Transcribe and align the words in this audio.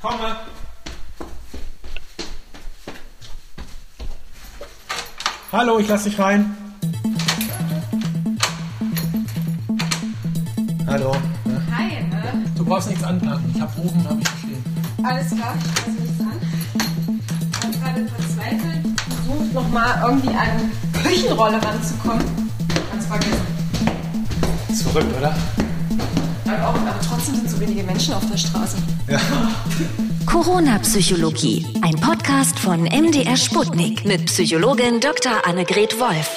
Komme. 0.00 0.36
Hallo, 5.52 5.78
ich 5.78 5.88
lass 5.88 6.04
dich 6.04 6.18
rein. 6.18 6.54
Hallo. 10.86 11.16
Hi, 11.74 12.04
ne? 12.04 12.44
Du 12.56 12.64
brauchst 12.64 12.88
nichts 12.88 13.02
anpacken. 13.04 13.52
Ich 13.54 13.60
hab 13.60 13.76
oben, 13.78 14.08
habe 14.08 14.20
ich 14.20 14.28
verstehen. 14.28 14.64
Alles 15.02 15.30
klar, 15.30 15.54
ich 15.58 15.80
fasse 15.80 15.90
nichts 15.90 16.20
an. 16.20 16.40
Ich 17.50 17.62
habe 17.62 17.78
gerade 17.78 18.08
verzweifelt 18.08 19.00
versucht, 19.08 19.54
nochmal 19.54 20.02
irgendwie 20.04 20.28
an 20.28 20.36
eine 20.36 21.02
Küchenrolle 21.02 21.62
ranzukommen. 21.62 22.24
Ganz 22.92 23.06
vergessen. 23.06 23.46
Zurück, 24.74 25.06
oder? 25.18 25.34
Aber, 26.48 26.94
trotzdem 27.08 27.34
sind 27.34 27.50
so 27.50 27.58
wenige 27.60 27.82
Menschen 27.82 28.14
auf 28.14 28.24
der 28.30 28.36
Straße. 28.36 28.76
Ja. 29.08 29.20
Corona-Psychologie, 30.26 31.66
ein 31.82 31.96
Podcast 31.96 32.58
von 32.58 32.84
MDR 32.84 33.36
Sputnik 33.36 34.04
mit 34.04 34.26
Psychologin 34.26 35.00
Dr. 35.00 35.44
Annegret 35.44 35.98
Wolf. 35.98 36.30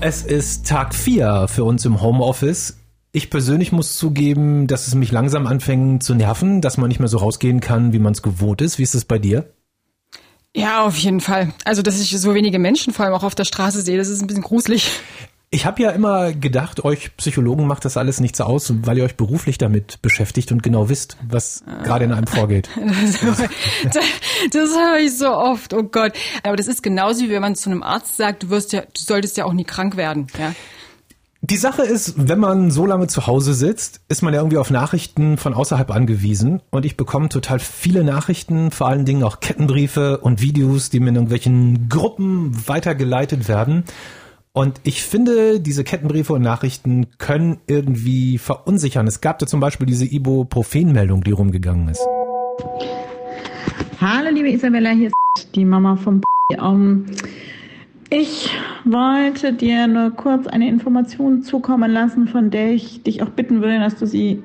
Es 0.00 0.22
ist 0.22 0.66
Tag 0.66 0.96
4 0.96 1.46
für 1.48 1.62
uns 1.62 1.84
im 1.84 2.02
Homeoffice. 2.02 2.76
Ich 3.12 3.30
persönlich 3.30 3.70
muss 3.70 3.96
zugeben, 3.96 4.66
dass 4.66 4.88
es 4.88 4.96
mich 4.96 5.12
langsam 5.12 5.46
anfängt 5.46 6.02
zu 6.02 6.14
nerven, 6.14 6.60
dass 6.60 6.76
man 6.76 6.88
nicht 6.88 6.98
mehr 6.98 7.08
so 7.08 7.18
rausgehen 7.18 7.60
kann, 7.60 7.92
wie 7.92 8.00
man 8.00 8.14
es 8.14 8.22
gewohnt 8.22 8.60
ist. 8.60 8.78
Wie 8.78 8.82
ist 8.82 8.96
es 8.96 9.04
bei 9.04 9.20
dir? 9.20 9.48
Ja, 10.56 10.84
auf 10.84 10.96
jeden 10.98 11.20
Fall. 11.20 11.52
Also, 11.64 11.82
dass 11.82 12.00
ich 12.00 12.10
so 12.10 12.34
wenige 12.34 12.58
Menschen 12.58 12.92
vor 12.92 13.04
allem 13.04 13.14
auch 13.14 13.22
auf 13.22 13.36
der 13.36 13.44
Straße 13.44 13.80
sehe, 13.80 13.96
das 13.96 14.08
ist 14.08 14.22
ein 14.22 14.26
bisschen 14.26 14.42
gruselig. 14.42 14.90
Ich 15.54 15.66
habe 15.66 15.80
ja 15.80 15.90
immer 15.90 16.32
gedacht, 16.32 16.84
euch 16.84 17.16
Psychologen 17.16 17.68
macht 17.68 17.84
das 17.84 17.96
alles 17.96 18.18
nichts 18.18 18.40
aus, 18.40 18.72
weil 18.82 18.98
ihr 18.98 19.04
euch 19.04 19.14
beruflich 19.16 19.56
damit 19.56 20.02
beschäftigt 20.02 20.50
und 20.50 20.64
genau 20.64 20.88
wisst, 20.88 21.16
was 21.28 21.62
gerade 21.84 22.06
in 22.06 22.12
einem 22.12 22.26
vorgeht. 22.26 22.68
Das, 23.84 24.04
das 24.50 24.70
höre 24.70 24.98
ich 24.98 25.16
so 25.16 25.28
oft, 25.28 25.72
oh 25.74 25.84
Gott. 25.84 26.12
Aber 26.42 26.56
das 26.56 26.66
ist 26.66 26.82
genauso 26.82 27.22
wie 27.22 27.30
wenn 27.30 27.40
man 27.40 27.54
zu 27.54 27.70
einem 27.70 27.84
Arzt 27.84 28.16
sagt, 28.16 28.42
du 28.42 28.50
wirst 28.50 28.72
ja, 28.72 28.80
du 28.80 29.00
solltest 29.00 29.36
ja 29.36 29.44
auch 29.44 29.52
nie 29.52 29.62
krank 29.62 29.96
werden. 29.96 30.26
Ja? 30.38 30.52
Die 31.42 31.56
Sache 31.56 31.82
ist, 31.82 32.14
wenn 32.16 32.40
man 32.40 32.72
so 32.72 32.84
lange 32.84 33.06
zu 33.06 33.28
Hause 33.28 33.54
sitzt, 33.54 34.00
ist 34.08 34.22
man 34.22 34.34
ja 34.34 34.40
irgendwie 34.40 34.58
auf 34.58 34.70
Nachrichten 34.70 35.36
von 35.36 35.54
außerhalb 35.54 35.90
angewiesen. 35.92 36.62
Und 36.70 36.84
ich 36.84 36.96
bekomme 36.96 37.28
total 37.28 37.60
viele 37.60 38.02
Nachrichten, 38.02 38.72
vor 38.72 38.88
allen 38.88 39.04
Dingen 39.04 39.22
auch 39.22 39.38
Kettenbriefe 39.38 40.18
und 40.18 40.40
Videos, 40.40 40.90
die 40.90 40.98
mir 40.98 41.10
in 41.10 41.14
irgendwelchen 41.14 41.88
Gruppen 41.88 42.66
weitergeleitet 42.66 43.46
werden. 43.46 43.84
Und 44.56 44.80
ich 44.84 45.02
finde, 45.02 45.58
diese 45.58 45.82
Kettenbriefe 45.82 46.32
und 46.32 46.42
Nachrichten 46.42 47.08
können 47.18 47.58
irgendwie 47.66 48.38
verunsichern. 48.38 49.04
Es 49.08 49.20
gab 49.20 49.40
da 49.40 49.48
zum 49.48 49.58
Beispiel 49.58 49.84
diese 49.84 50.04
Ibuprofen-Meldung, 50.04 51.24
die 51.24 51.32
rumgegangen 51.32 51.88
ist. 51.88 52.06
Hallo, 54.00 54.30
liebe 54.32 54.48
Isabella, 54.52 54.90
hier 54.90 55.08
ist 55.08 55.56
die 55.56 55.64
Mama 55.64 55.96
vom 55.96 56.20
um, 56.56 57.04
Ich 58.10 58.48
wollte 58.84 59.54
dir 59.54 59.88
nur 59.88 60.12
kurz 60.12 60.46
eine 60.46 60.68
Information 60.68 61.42
zukommen 61.42 61.90
lassen, 61.90 62.28
von 62.28 62.52
der 62.52 62.74
ich 62.74 63.02
dich 63.02 63.24
auch 63.24 63.30
bitten 63.30 63.60
würde, 63.60 63.80
dass 63.80 63.96
du 63.96 64.06
sie 64.06 64.40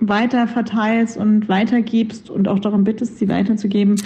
weiter 0.00 0.48
verteilst 0.48 1.16
und 1.16 1.48
weitergibst 1.48 2.30
und 2.30 2.48
auch 2.48 2.58
darum 2.58 2.84
bittest, 2.84 3.18
sie 3.18 3.28
weiterzugeben. 3.28 3.96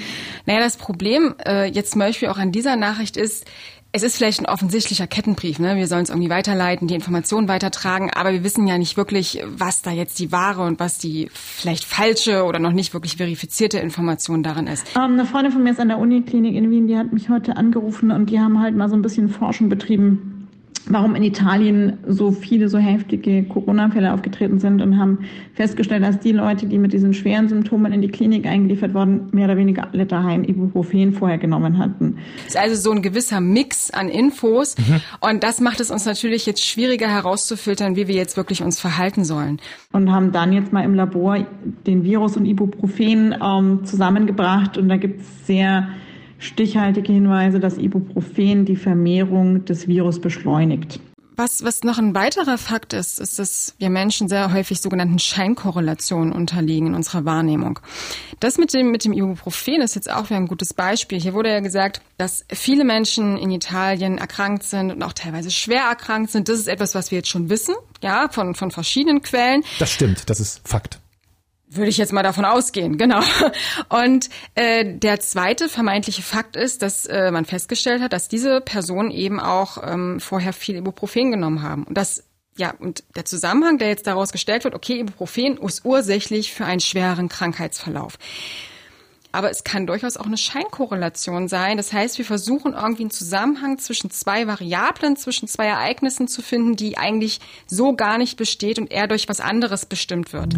Naja, 0.44 0.60
das 0.60 0.76
Problem 0.76 1.34
äh, 1.46 1.70
jetzt 1.70 1.92
zum 1.92 2.00
Beispiel 2.00 2.28
auch 2.28 2.38
an 2.38 2.52
dieser 2.52 2.76
Nachricht 2.76 3.16
ist, 3.16 3.46
es 3.94 4.02
ist 4.02 4.16
vielleicht 4.16 4.40
ein 4.40 4.46
offensichtlicher 4.46 5.06
Kettenbrief, 5.06 5.60
ne? 5.60 5.76
Wir 5.76 5.86
sollen 5.86 6.02
es 6.02 6.10
irgendwie 6.10 6.28
weiterleiten, 6.28 6.88
die 6.88 6.96
Informationen 6.96 7.46
weitertragen, 7.46 8.10
aber 8.12 8.32
wir 8.32 8.42
wissen 8.42 8.66
ja 8.66 8.76
nicht 8.76 8.96
wirklich, 8.96 9.40
was 9.46 9.82
da 9.82 9.92
jetzt 9.92 10.18
die 10.18 10.32
wahre 10.32 10.64
und 10.64 10.80
was 10.80 10.98
die 10.98 11.28
vielleicht 11.32 11.84
falsche 11.84 12.42
oder 12.42 12.58
noch 12.58 12.72
nicht 12.72 12.92
wirklich 12.92 13.16
verifizierte 13.16 13.78
Information 13.78 14.42
darin 14.42 14.66
ist. 14.66 14.96
Ähm, 14.96 15.12
eine 15.12 15.24
Freundin 15.24 15.52
von 15.52 15.62
mir 15.62 15.70
ist 15.70 15.78
an 15.78 15.86
der 15.86 15.98
Uniklinik 15.98 16.56
in 16.56 16.72
Wien, 16.72 16.88
die 16.88 16.96
hat 16.98 17.12
mich 17.12 17.28
heute 17.28 17.56
angerufen 17.56 18.10
und 18.10 18.30
die 18.30 18.40
haben 18.40 18.60
halt 18.60 18.74
mal 18.74 18.88
so 18.88 18.96
ein 18.96 19.02
bisschen 19.02 19.28
Forschung 19.28 19.68
betrieben 19.68 20.33
warum 20.86 21.14
in 21.14 21.22
Italien 21.22 21.98
so 22.06 22.30
viele 22.30 22.68
so 22.68 22.78
heftige 22.78 23.44
Corona-Fälle 23.44 24.12
aufgetreten 24.12 24.58
sind 24.58 24.82
und 24.82 24.98
haben 24.98 25.20
festgestellt, 25.54 26.02
dass 26.02 26.20
die 26.20 26.32
Leute, 26.32 26.66
die 26.66 26.78
mit 26.78 26.92
diesen 26.92 27.14
schweren 27.14 27.48
Symptomen 27.48 27.92
in 27.92 28.02
die 28.02 28.08
Klinik 28.08 28.46
eingeliefert 28.46 28.94
wurden, 28.94 29.28
mehr 29.32 29.46
oder 29.46 29.56
weniger 29.56 29.88
alle 29.92 30.06
daheim 30.06 30.44
Ibuprofen 30.44 31.12
vorher 31.12 31.38
genommen 31.38 31.78
hatten. 31.78 32.18
Es 32.46 32.54
ist 32.54 32.56
also 32.56 32.76
so 32.76 32.90
ein 32.90 33.02
gewisser 33.02 33.40
Mix 33.40 33.90
an 33.90 34.08
Infos 34.08 34.76
mhm. 34.76 35.00
und 35.20 35.42
das 35.42 35.60
macht 35.60 35.80
es 35.80 35.90
uns 35.90 36.04
natürlich 36.04 36.46
jetzt 36.46 36.64
schwieriger 36.64 37.08
herauszufiltern, 37.08 37.96
wie 37.96 38.08
wir 38.08 38.14
jetzt 38.14 38.36
wirklich 38.36 38.62
uns 38.62 38.80
verhalten 38.80 39.24
sollen. 39.24 39.60
Und 39.92 40.12
haben 40.12 40.32
dann 40.32 40.52
jetzt 40.52 40.72
mal 40.72 40.84
im 40.84 40.94
Labor 40.94 41.46
den 41.86 42.04
Virus 42.04 42.36
und 42.36 42.44
Ibuprofen 42.44 43.34
ähm, 43.42 43.84
zusammengebracht 43.84 44.76
und 44.76 44.88
da 44.88 44.96
gibt 44.96 45.20
es 45.20 45.46
sehr 45.46 45.88
stichhaltige 46.38 47.12
Hinweise, 47.12 47.60
dass 47.60 47.78
Ibuprofen 47.78 48.64
die 48.64 48.76
Vermehrung 48.76 49.64
des 49.64 49.88
Virus 49.88 50.20
beschleunigt. 50.20 51.00
Was, 51.36 51.64
was 51.64 51.82
noch 51.82 51.98
ein 51.98 52.14
weiterer 52.14 52.58
Fakt 52.58 52.92
ist, 52.92 53.18
ist, 53.18 53.40
dass 53.40 53.74
wir 53.78 53.90
Menschen 53.90 54.28
sehr 54.28 54.52
häufig 54.52 54.80
sogenannten 54.80 55.18
Scheinkorrelationen 55.18 56.32
unterliegen 56.32 56.88
in 56.88 56.94
unserer 56.94 57.24
Wahrnehmung. 57.24 57.80
Das 58.38 58.56
mit 58.56 58.72
dem, 58.72 58.92
mit 58.92 59.04
dem 59.04 59.12
Ibuprofen 59.12 59.80
ist 59.80 59.96
jetzt 59.96 60.08
auch 60.08 60.26
wieder 60.26 60.36
ein 60.36 60.46
gutes 60.46 60.74
Beispiel. 60.74 61.20
Hier 61.20 61.34
wurde 61.34 61.50
ja 61.50 61.58
gesagt, 61.58 62.02
dass 62.18 62.44
viele 62.52 62.84
Menschen 62.84 63.36
in 63.36 63.50
Italien 63.50 64.18
erkrankt 64.18 64.62
sind 64.62 64.92
und 64.92 65.02
auch 65.02 65.12
teilweise 65.12 65.50
schwer 65.50 65.82
erkrankt 65.82 66.30
sind. 66.30 66.48
Das 66.48 66.60
ist 66.60 66.68
etwas, 66.68 66.94
was 66.94 67.10
wir 67.10 67.18
jetzt 67.18 67.28
schon 67.28 67.50
wissen, 67.50 67.74
ja, 68.00 68.28
von, 68.30 68.54
von 68.54 68.70
verschiedenen 68.70 69.20
Quellen. 69.20 69.64
Das 69.80 69.90
stimmt, 69.90 70.30
das 70.30 70.38
ist 70.38 70.60
Fakt. 70.68 71.00
Würde 71.74 71.90
ich 71.90 71.98
jetzt 71.98 72.12
mal 72.12 72.22
davon 72.22 72.44
ausgehen, 72.44 72.98
genau. 72.98 73.20
Und 73.88 74.28
äh, 74.54 74.96
der 74.96 75.20
zweite 75.20 75.68
vermeintliche 75.68 76.22
Fakt 76.22 76.56
ist, 76.56 76.82
dass 76.82 77.06
äh, 77.06 77.30
man 77.30 77.44
festgestellt 77.44 78.00
hat, 78.00 78.12
dass 78.12 78.28
diese 78.28 78.60
Personen 78.60 79.10
eben 79.10 79.40
auch 79.40 79.78
ähm, 79.82 80.20
vorher 80.20 80.52
viel 80.52 80.76
Ibuprofen 80.76 81.32
genommen 81.32 81.62
haben. 81.62 81.84
Und 81.84 81.96
das 81.96 82.24
ja, 82.56 82.72
und 82.78 83.02
der 83.16 83.24
Zusammenhang, 83.24 83.78
der 83.78 83.88
jetzt 83.88 84.06
daraus 84.06 84.30
gestellt 84.30 84.62
wird, 84.62 84.74
okay, 84.74 85.00
Ibuprofen 85.00 85.58
ist 85.58 85.84
ursächlich 85.84 86.52
für 86.52 86.64
einen 86.64 86.80
schweren 86.80 87.28
Krankheitsverlauf. 87.28 88.16
Aber 89.32 89.50
es 89.50 89.64
kann 89.64 89.88
durchaus 89.88 90.16
auch 90.16 90.26
eine 90.26 90.36
Scheinkorrelation 90.36 91.48
sein. 91.48 91.76
Das 91.76 91.92
heißt, 91.92 92.18
wir 92.18 92.24
versuchen 92.24 92.72
irgendwie 92.72 93.02
einen 93.02 93.10
Zusammenhang 93.10 93.78
zwischen 93.78 94.10
zwei 94.10 94.46
Variablen, 94.46 95.16
zwischen 95.16 95.48
zwei 95.48 95.66
Ereignissen 95.66 96.28
zu 96.28 96.40
finden, 96.40 96.76
die 96.76 96.96
eigentlich 96.96 97.40
so 97.66 97.96
gar 97.96 98.16
nicht 98.16 98.36
besteht 98.36 98.78
und 98.78 98.92
eher 98.92 99.08
durch 99.08 99.28
was 99.28 99.40
anderes 99.40 99.86
bestimmt 99.86 100.32
wird. 100.32 100.54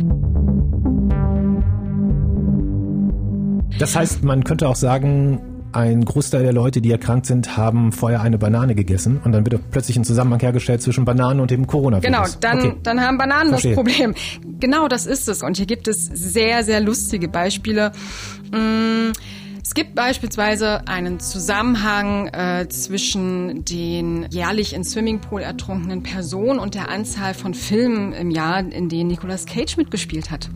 Das 3.78 3.97
heißt, 3.97 4.25
man 4.25 4.44
könnte 4.44 4.69
auch 4.69 4.76
sagen, 4.76 5.41
ein 5.72 6.04
Großteil 6.04 6.42
der 6.42 6.53
Leute, 6.53 6.81
die 6.81 6.91
erkrankt 6.91 7.26
sind, 7.26 7.56
haben 7.56 7.92
vorher 7.92 8.22
eine 8.22 8.38
Banane 8.38 8.75
gegessen 8.75 9.20
und 9.22 9.32
dann 9.32 9.44
wird 9.44 9.70
plötzlich 9.70 9.97
ein 9.97 10.04
Zusammenhang 10.04 10.41
hergestellt 10.41 10.81
zwischen 10.81 11.04
Bananen 11.04 11.41
und 11.41 11.50
dem 11.50 11.66
Coronavirus. 11.66 12.06
Genau, 12.06 12.25
dann, 12.41 12.59
okay. 12.59 12.76
dann 12.82 13.00
haben 13.00 13.19
Bananen 13.19 13.50
Verstehe. 13.50 13.75
das 13.75 13.76
Problem. 13.76 14.14
Genau, 14.59 14.88
das 14.88 15.04
ist 15.04 15.28
es. 15.28 15.42
Und 15.42 15.59
hier 15.59 15.66
gibt 15.66 15.87
es 15.87 16.06
sehr, 16.06 16.64
sehr 16.64 16.81
lustige 16.81 17.28
Beispiele. 17.28 17.92
Mmh. 18.53 19.12
Es 19.62 19.75
gibt 19.75 19.97
beispielsweise 19.97 20.87
einen 20.87 21.19
Zusammenhang 21.19 22.28
äh, 22.28 22.69
zwischen 22.69 23.64
den 23.64 24.26
jährlich 24.31 24.72
in 24.72 24.84
Swimmingpool 24.84 25.43
ertrunkenen 25.43 26.04
Personen 26.04 26.60
und 26.60 26.75
der 26.76 26.88
Anzahl 26.88 27.34
von 27.34 27.53
Filmen 27.53 28.12
im 28.12 28.31
Jahr, 28.31 28.60
in 28.60 28.88
denen 28.88 29.10
Nicolas 29.10 29.44
Cage 29.44 29.76
mitgespielt 29.76 30.31
hat. 30.31 30.48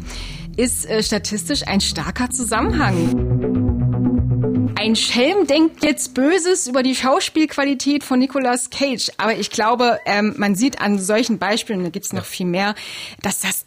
Ist 0.60 0.84
äh, 0.84 1.02
statistisch 1.02 1.66
ein 1.66 1.80
starker 1.80 2.28
Zusammenhang. 2.28 2.94
Ein 4.78 4.94
Schelm 4.94 5.46
denkt 5.46 5.82
jetzt 5.82 6.12
Böses 6.12 6.66
über 6.66 6.82
die 6.82 6.94
Schauspielqualität 6.94 8.04
von 8.04 8.18
Nicolas 8.18 8.68
Cage, 8.68 9.10
aber 9.16 9.38
ich 9.38 9.50
glaube, 9.50 9.98
ähm, 10.04 10.34
man 10.36 10.54
sieht 10.54 10.82
an 10.82 10.98
solchen 10.98 11.38
Beispielen, 11.38 11.82
da 11.82 11.88
gibt's 11.88 12.12
noch 12.12 12.26
viel 12.26 12.44
mehr, 12.44 12.74
dass 13.22 13.38
das 13.38 13.64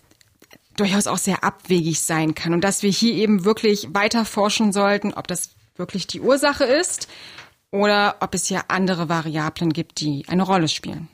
durchaus 0.78 1.08
auch 1.08 1.18
sehr 1.18 1.44
abwegig 1.44 2.00
sein 2.00 2.36
kann 2.36 2.54
und 2.54 2.64
dass 2.64 2.84
wir 2.84 2.92
hier 2.92 3.16
eben 3.16 3.44
wirklich 3.44 3.88
weiter 3.92 4.24
forschen 4.24 4.72
sollten, 4.72 5.16
ob 5.16 5.28
das 5.28 5.50
wirklich 5.76 6.06
die 6.06 6.22
Ursache 6.22 6.66
ist 6.66 7.08
oder 7.72 8.18
ob 8.20 8.36
es 8.36 8.46
hier 8.46 8.66
andere 8.68 9.10
Variablen 9.10 9.74
gibt, 9.74 10.00
die 10.00 10.26
eine 10.28 10.44
Rolle 10.44 10.68
spielen. 10.68 11.08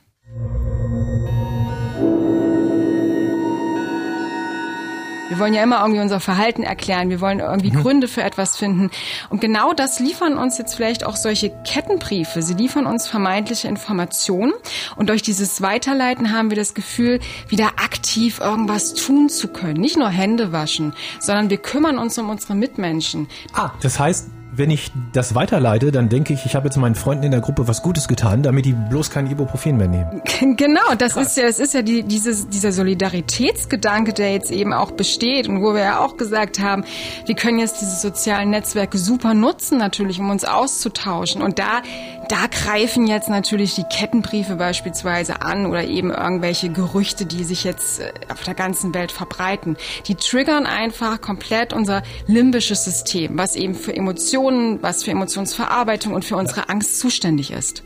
Wir 5.30 5.38
wollen 5.38 5.54
ja 5.54 5.62
immer 5.62 5.82
irgendwie 5.82 6.02
unser 6.02 6.20
Verhalten 6.20 6.64
erklären. 6.64 7.10
Wir 7.12 7.22
wollen 7.22 7.40
irgendwie 7.40 7.72
mhm. 7.72 7.82
Gründe 7.82 8.08
für 8.08 8.24
etwas 8.24 8.58
finden. 8.58 8.90
Und 9.30 9.42
genau 9.42 9.74
das 9.74 10.00
liefern 10.00 10.38
uns 10.38 10.58
jetzt 10.58 10.74
vielleicht 10.74 11.06
auch 11.06 11.16
solche 11.16 11.52
Kettenbriefe. 11.64 12.42
Sie 12.42 12.56
liefern 12.56 12.88
uns 12.88 13.08
vermeintliche 13.08 13.68
Informationen. 13.68 14.54
Und 14.96 15.10
durch 15.10 15.22
dieses 15.22 15.62
Weiterleiten 15.62 16.34
haben 16.34 16.50
wir 16.50 16.58
das 16.58 16.74
Gefühl, 16.74 17.20
wieder 17.48 17.68
aktiv 17.78 18.40
irgendwas 18.40 18.96
tun 18.96 19.30
zu 19.30 19.50
können. 19.50 19.80
Nicht 19.80 19.98
nur 19.98 20.10
Hände 20.10 20.52
waschen, 20.52 20.94
sondern 21.20 21.52
wir 21.52 21.58
kümmern 21.58 22.00
uns 22.00 22.18
um 22.18 22.30
unsere 22.30 22.56
Mitmenschen. 22.56 23.28
Ah, 23.54 23.70
das 23.82 24.00
heißt, 24.00 24.30
wenn 24.60 24.70
ich 24.70 24.92
das 25.14 25.34
weiterleite, 25.34 25.92
dann 25.92 26.10
denke 26.10 26.34
ich, 26.34 26.46
ich 26.46 26.54
habe 26.54 26.68
jetzt 26.68 26.76
meinen 26.76 26.94
Freunden 26.94 27.24
in 27.24 27.32
der 27.32 27.40
Gruppe 27.40 27.68
was 27.68 27.82
Gutes 27.82 28.08
getan, 28.08 28.44
damit 28.44 28.66
die 28.66 28.74
bloß 28.74 29.10
kein 29.10 29.26
Ibuprofen 29.26 29.78
mehr 29.78 29.88
nehmen. 29.88 30.22
Genau, 30.60 30.94
das 30.98 31.14
Krass. 31.14 31.28
ist 31.28 31.38
ja, 31.38 31.44
es 31.46 31.60
ist 31.60 31.74
ja 31.74 31.82
die, 31.82 32.04
dieses, 32.04 32.50
dieser 32.50 32.72
Solidaritätsgedanke, 32.72 34.14
der 34.14 34.34
jetzt 34.34 34.52
eben 34.52 34.74
auch 34.74 34.92
besteht 34.92 35.48
und 35.48 35.62
wo 35.62 35.74
wir 35.74 35.82
ja 35.82 36.00
auch 36.00 36.18
gesagt 36.18 36.60
haben, 36.60 36.84
wir 37.26 37.36
können 37.36 37.60
jetzt 37.60 37.80
diese 37.82 37.96
sozialen 37.96 38.50
Netzwerke 38.50 38.98
super 38.98 39.34
nutzen, 39.34 39.78
natürlich, 39.78 40.20
um 40.20 40.30
uns 40.30 40.44
auszutauschen. 40.44 41.42
Und 41.42 41.60
da, 41.60 41.82
da 42.28 42.48
greifen 42.52 43.08
jetzt 43.08 43.30
natürlich 43.30 43.76
die 43.76 43.84
Kettenbriefe 43.84 44.56
beispielsweise 44.56 45.42
an 45.42 45.66
oder 45.66 45.86
eben 45.86 46.12
irgendwelche 46.12 46.70
Gerüchte, 46.70 47.26
die 47.26 47.44
sich 47.44 47.64
jetzt 47.64 48.02
äh, 48.02 48.12
auf 48.30 48.44
der 48.44 48.56
ganzen 48.56 48.94
Welt 48.94 49.12
verbreiten. 49.12 49.78
Die 50.08 50.16
triggern 50.16 50.66
einfach 50.66 51.22
komplett 51.22 51.74
unser 51.74 52.04
limbisches 52.28 52.84
System, 52.84 53.38
was 53.38 53.56
eben 53.56 53.76
für 53.76 53.96
Emotionen, 53.96 54.49
was 54.82 55.04
für 55.04 55.12
Emotionsverarbeitung 55.12 56.14
und 56.14 56.26
für 56.26 56.36
unsere 56.36 56.70
Angst 56.70 57.00
zuständig 57.00 57.52
ist. 57.52 57.84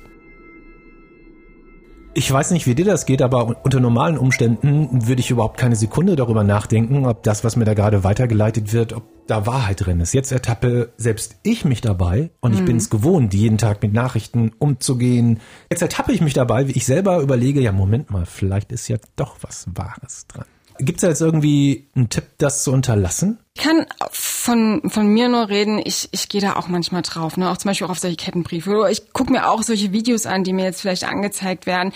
Ich 2.15 2.31
weiß 2.31 2.51
nicht, 2.51 2.67
wie 2.67 2.75
dir 2.75 2.85
das 2.85 3.07
geht, 3.07 3.23
aber 3.23 3.63
unter 3.63 3.79
normalen 3.79 4.19
Umständen 4.19 5.07
würde 5.07 5.19
ich 5.19 5.31
überhaupt 5.31 5.57
keine 5.59 5.75
Sekunde 5.75 6.15
darüber 6.15 6.43
nachdenken, 6.43 7.07
ob 7.07 7.23
das, 7.23 7.43
was 7.43 7.55
mir 7.55 7.65
da 7.65 7.73
gerade 7.73 8.03
weitergeleitet 8.03 8.71
wird, 8.71 8.93
ob 8.93 9.03
da 9.25 9.47
Wahrheit 9.47 9.83
drin 9.83 9.99
ist. 9.99 10.13
Jetzt 10.13 10.31
ertappe 10.31 10.93
selbst 10.97 11.37
ich 11.41 11.65
mich 11.65 11.81
dabei 11.81 12.29
und 12.39 12.53
ich 12.53 12.61
mhm. 12.61 12.65
bin 12.65 12.77
es 12.77 12.91
gewohnt, 12.91 13.33
jeden 13.33 13.57
Tag 13.57 13.81
mit 13.81 13.93
Nachrichten 13.93 14.51
umzugehen. 14.59 15.39
Jetzt 15.71 15.81
ertappe 15.81 16.11
ich 16.11 16.21
mich 16.21 16.33
dabei, 16.33 16.67
wie 16.67 16.73
ich 16.73 16.85
selber 16.85 17.19
überlege, 17.19 17.61
ja, 17.61 17.71
Moment 17.71 18.11
mal, 18.11 18.27
vielleicht 18.27 18.71
ist 18.71 18.87
ja 18.89 18.97
doch 19.15 19.37
was 19.41 19.65
Wahres 19.73 20.27
dran. 20.27 20.45
Gibt 20.79 20.97
es 20.97 21.01
da 21.01 21.09
jetzt 21.09 21.21
irgendwie 21.21 21.87
einen 21.95 22.09
Tipp, 22.09 22.25
das 22.37 22.63
zu 22.63 22.71
unterlassen? 22.71 23.39
Ich 23.55 23.61
kann 23.61 23.85
von, 24.11 24.81
von 24.89 25.07
mir 25.07 25.29
nur 25.29 25.49
reden, 25.49 25.79
ich, 25.83 26.09
ich 26.11 26.27
gehe 26.27 26.41
da 26.41 26.55
auch 26.55 26.67
manchmal 26.67 27.03
drauf, 27.03 27.37
ne? 27.37 27.51
auch 27.51 27.57
zum 27.57 27.69
Beispiel 27.69 27.85
auch 27.85 27.91
auf 27.91 27.99
solche 27.99 28.17
Kettenbriefe. 28.17 28.87
Ich 28.91 29.13
gucke 29.13 29.31
mir 29.31 29.49
auch 29.49 29.61
solche 29.61 29.91
Videos 29.91 30.25
an, 30.25 30.43
die 30.43 30.53
mir 30.53 30.65
jetzt 30.65 30.81
vielleicht 30.81 31.03
angezeigt 31.03 31.65
werden. 31.67 31.93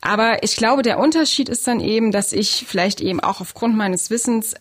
Aber 0.00 0.42
ich 0.42 0.56
glaube, 0.56 0.82
der 0.82 0.98
Unterschied 0.98 1.48
ist 1.48 1.66
dann 1.66 1.80
eben, 1.80 2.10
dass 2.10 2.32
ich 2.32 2.64
vielleicht 2.66 3.00
eben 3.00 3.20
auch 3.20 3.40
aufgrund 3.40 3.76
meines 3.76 4.10
Wissens 4.10 4.54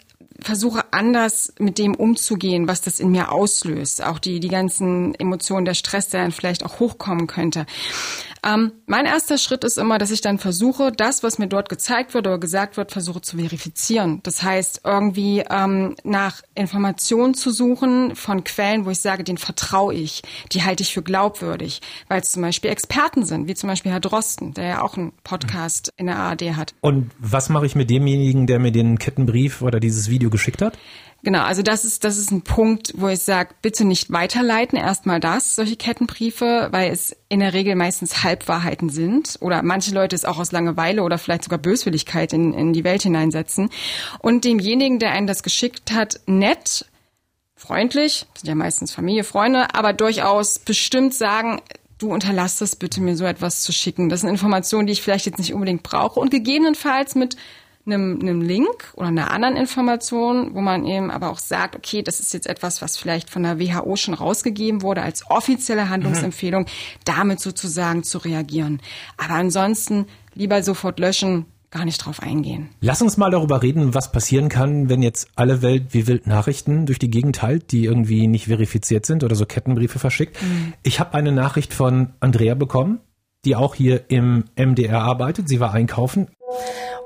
versuche 0.43 0.83
anders 0.91 1.53
mit 1.59 1.77
dem 1.77 1.95
umzugehen, 1.95 2.67
was 2.67 2.81
das 2.81 2.99
in 2.99 3.11
mir 3.11 3.31
auslöst. 3.31 4.03
Auch 4.03 4.19
die, 4.19 4.39
die 4.39 4.49
ganzen 4.49 5.15
Emotionen, 5.15 5.65
der 5.65 5.73
Stress, 5.73 6.09
der 6.09 6.21
dann 6.21 6.31
vielleicht 6.31 6.65
auch 6.65 6.79
hochkommen 6.79 7.27
könnte. 7.27 7.65
Ähm, 8.45 8.73
mein 8.87 9.05
erster 9.05 9.37
Schritt 9.37 9.63
ist 9.63 9.77
immer, 9.77 9.97
dass 9.97 10.11
ich 10.11 10.21
dann 10.21 10.37
versuche, 10.37 10.91
das, 10.91 11.23
was 11.23 11.39
mir 11.39 11.47
dort 11.47 11.69
gezeigt 11.69 12.13
wird 12.13 12.27
oder 12.27 12.37
gesagt 12.37 12.77
wird, 12.77 12.91
versuche 12.91 13.21
zu 13.21 13.37
verifizieren. 13.37 14.19
Das 14.23 14.43
heißt, 14.43 14.81
irgendwie 14.83 15.43
ähm, 15.49 15.95
nach 16.03 16.41
Informationen 16.55 17.33
zu 17.33 17.51
suchen 17.51 18.15
von 18.15 18.43
Quellen, 18.43 18.85
wo 18.85 18.89
ich 18.89 18.99
sage, 18.99 19.23
den 19.23 19.37
vertraue 19.37 19.93
ich, 19.93 20.21
die 20.51 20.63
halte 20.63 20.83
ich 20.83 20.93
für 20.93 21.01
glaubwürdig, 21.01 21.81
weil 22.09 22.21
es 22.21 22.31
zum 22.31 22.41
Beispiel 22.41 22.69
Experten 22.69 23.25
sind, 23.25 23.47
wie 23.47 23.55
zum 23.55 23.69
Beispiel 23.69 23.91
Herr 23.91 24.01
Drosten, 24.01 24.53
der 24.53 24.65
ja 24.65 24.81
auch 24.81 24.97
einen 24.97 25.13
Podcast 25.23 25.91
in 25.97 26.07
der 26.07 26.17
ARD 26.17 26.55
hat. 26.55 26.73
Und 26.81 27.11
was 27.19 27.49
mache 27.49 27.65
ich 27.65 27.75
mit 27.75 27.89
demjenigen, 27.89 28.45
der 28.47 28.59
mir 28.59 28.71
den 28.71 28.99
Kettenbrief 28.99 29.61
oder 29.61 29.79
dieses 29.79 30.09
Video 30.09 30.29
geschickt 30.29 30.61
hat? 30.61 30.77
Genau, 31.25 31.43
also 31.43 31.61
das 31.61 31.85
ist, 31.85 32.03
das 32.03 32.17
ist 32.17 32.31
ein 32.31 32.41
Punkt, 32.41 32.93
wo 32.97 33.07
ich 33.07 33.21
sage, 33.21 33.55
bitte 33.61 33.85
nicht 33.85 34.11
weiterleiten, 34.11 34.77
erstmal 34.77 35.21
das, 35.21 35.55
solche 35.55 35.77
Kettenbriefe, 35.77 36.67
weil 36.71 36.91
es 36.91 37.15
in 37.29 37.39
der 37.39 37.53
Regel 37.53 37.75
meistens 37.75 38.25
Halbwahrheiten 38.25 38.89
sind 38.89 39.37
oder 39.39 39.63
manche 39.63 39.95
Leute 39.95 40.17
es 40.17 40.25
auch 40.25 40.37
aus 40.37 40.51
Langeweile 40.51 41.01
oder 41.01 41.17
vielleicht 41.17 41.45
sogar 41.45 41.59
Böswilligkeit 41.59 42.33
in, 42.33 42.53
in 42.53 42.73
die 42.73 42.83
Welt 42.83 43.03
hineinsetzen. 43.03 43.69
Und 44.19 44.43
demjenigen, 44.43 44.99
der 44.99 45.11
einen 45.11 45.25
das 45.25 45.43
geschickt 45.43 45.93
hat, 45.93 46.19
nett, 46.25 46.87
freundlich, 47.55 48.25
sind 48.35 48.49
ja 48.49 48.55
meistens 48.55 48.91
Familie, 48.91 49.23
Freunde, 49.23 49.73
aber 49.73 49.93
durchaus 49.93 50.59
bestimmt 50.59 51.13
sagen, 51.13 51.61
du 51.99 52.11
unterlass 52.11 52.57
das 52.57 52.75
bitte, 52.75 52.99
mir 52.99 53.15
so 53.15 53.23
etwas 53.23 53.61
zu 53.61 53.71
schicken. 53.71 54.09
Das 54.09 54.21
sind 54.21 54.29
Informationen, 54.29 54.87
die 54.87 54.93
ich 54.93 55.01
vielleicht 55.01 55.25
jetzt 55.25 55.39
nicht 55.39 55.53
unbedingt 55.53 55.83
brauche 55.83 56.19
und 56.19 56.31
gegebenenfalls 56.31 57.15
mit 57.15 57.37
einem, 57.85 58.19
einem 58.21 58.41
Link 58.41 58.93
oder 58.95 59.07
einer 59.07 59.31
anderen 59.31 59.55
Information, 59.55 60.55
wo 60.55 60.61
man 60.61 60.85
eben 60.85 61.11
aber 61.11 61.29
auch 61.29 61.39
sagt, 61.39 61.75
okay, 61.75 62.01
das 62.01 62.19
ist 62.19 62.33
jetzt 62.33 62.47
etwas, 62.47 62.81
was 62.81 62.97
vielleicht 62.97 63.29
von 63.29 63.43
der 63.43 63.59
WHO 63.59 63.95
schon 63.95 64.13
rausgegeben 64.13 64.81
wurde 64.81 65.01
als 65.01 65.29
offizielle 65.29 65.89
Handlungsempfehlung, 65.89 66.63
mhm. 66.63 66.99
damit 67.05 67.39
sozusagen 67.39 68.03
zu 68.03 68.19
reagieren. 68.19 68.81
Aber 69.17 69.33
ansonsten 69.33 70.05
lieber 70.33 70.63
sofort 70.63 70.99
löschen, 70.99 71.45
gar 71.71 71.85
nicht 71.85 72.05
drauf 72.05 72.21
eingehen. 72.21 72.69
Lass 72.81 73.01
uns 73.01 73.17
mal 73.17 73.31
darüber 73.31 73.63
reden, 73.63 73.95
was 73.95 74.11
passieren 74.11 74.47
kann, 74.47 74.89
wenn 74.89 75.01
jetzt 75.01 75.27
alle 75.35 75.61
Welt 75.63 75.87
wie 75.89 76.05
wild 76.05 76.27
Nachrichten 76.27 76.85
durch 76.85 76.99
die 76.99 77.09
Gegend 77.09 77.37
teilt, 77.37 77.71
die 77.71 77.85
irgendwie 77.85 78.27
nicht 78.27 78.45
verifiziert 78.45 79.07
sind 79.07 79.23
oder 79.23 79.35
so 79.35 79.45
Kettenbriefe 79.45 79.97
verschickt. 79.97 80.41
Mhm. 80.41 80.73
Ich 80.83 80.99
habe 80.99 81.15
eine 81.15 81.31
Nachricht 81.31 81.73
von 81.73 82.13
Andrea 82.19 82.53
bekommen, 82.53 82.99
die 83.43 83.55
auch 83.55 83.73
hier 83.73 84.09
im 84.09 84.45
MDR 84.55 85.01
arbeitet. 85.01 85.49
Sie 85.49 85.59
war 85.59 85.73
einkaufen. 85.73 86.27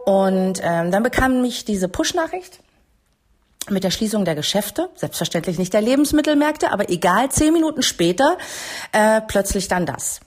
Und 0.07 0.62
ähm, 0.63 0.89
dann 0.89 1.04
bekam 1.04 1.42
mich 1.42 1.65
diese 1.65 1.89
Push-Nachricht 1.89 2.59
mit 3.69 3.83
der 3.83 3.92
Schließung 3.92 4.24
der 4.24 4.36
Geschäfte, 4.36 4.89
selbstverständlich 4.95 5.59
nicht 5.59 5.74
der 5.74 5.81
Lebensmittelmärkte, 5.81 6.71
aber 6.71 6.89
egal, 6.89 7.30
zehn 7.30 7.51
Minuten 7.51 7.83
später 7.83 8.38
äh, 8.94 9.19
plötzlich 9.27 9.68
dann 9.68 9.86
das. 9.86 10.21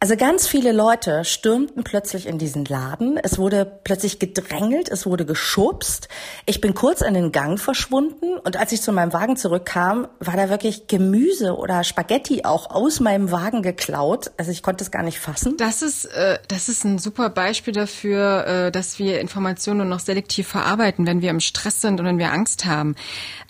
Also 0.00 0.14
ganz 0.14 0.46
viele 0.46 0.70
Leute 0.70 1.24
stürmten 1.24 1.82
plötzlich 1.82 2.26
in 2.26 2.38
diesen 2.38 2.64
Laden. 2.64 3.18
Es 3.20 3.36
wurde 3.36 3.64
plötzlich 3.82 4.20
gedrängelt, 4.20 4.88
es 4.88 5.06
wurde 5.06 5.26
geschubst. 5.26 6.08
Ich 6.46 6.60
bin 6.60 6.74
kurz 6.74 7.00
in 7.00 7.14
den 7.14 7.32
Gang 7.32 7.58
verschwunden 7.58 8.38
und 8.38 8.56
als 8.56 8.70
ich 8.70 8.80
zu 8.80 8.92
meinem 8.92 9.12
Wagen 9.12 9.36
zurückkam, 9.36 10.06
war 10.20 10.36
da 10.36 10.50
wirklich 10.50 10.86
Gemüse 10.86 11.56
oder 11.56 11.82
Spaghetti 11.82 12.44
auch 12.44 12.70
aus 12.70 13.00
meinem 13.00 13.32
Wagen 13.32 13.62
geklaut. 13.62 14.30
Also 14.36 14.52
ich 14.52 14.62
konnte 14.62 14.84
es 14.84 14.92
gar 14.92 15.02
nicht 15.02 15.18
fassen. 15.18 15.56
Das 15.56 15.82
ist, 15.82 16.04
äh, 16.04 16.38
das 16.46 16.68
ist 16.68 16.84
ein 16.84 17.00
super 17.00 17.28
Beispiel 17.28 17.72
dafür, 17.72 18.46
äh, 18.46 18.70
dass 18.70 19.00
wir 19.00 19.18
Informationen 19.18 19.78
nur 19.78 19.86
noch 19.88 20.00
selektiv 20.00 20.46
verarbeiten, 20.46 21.08
wenn 21.08 21.22
wir 21.22 21.30
im 21.30 21.40
Stress 21.40 21.80
sind 21.80 21.98
und 21.98 22.06
wenn 22.06 22.18
wir 22.18 22.30
Angst 22.30 22.66
haben. 22.66 22.94